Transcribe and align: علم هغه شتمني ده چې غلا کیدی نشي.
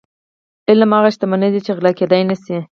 علم 0.69 0.89
هغه 0.97 1.09
شتمني 1.15 1.49
ده 1.53 1.59
چې 1.65 1.71
غلا 1.77 1.91
کیدی 1.99 2.21
نشي. 2.29 2.57